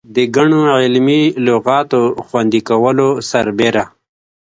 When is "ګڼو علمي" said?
0.35-1.21